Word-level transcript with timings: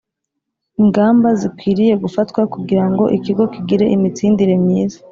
ingamba 0.81 1.27
zikwiriye 1.39 1.93
gufatwa 2.03 2.41
kugira 2.53 2.85
ngo 2.91 3.03
ikigo 3.17 3.43
kigire 3.53 3.85
imitsindire 3.95 4.53
myiza 4.63 4.99